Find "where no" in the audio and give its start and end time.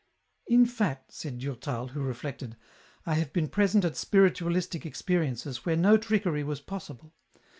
5.63-5.95